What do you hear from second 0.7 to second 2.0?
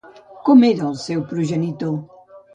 el seu progenitor?